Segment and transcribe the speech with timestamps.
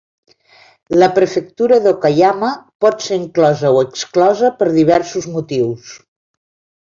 [1.01, 2.49] La prefectura d'Okayama
[2.85, 5.93] pot ser inclosa o exclosa per diversos motius.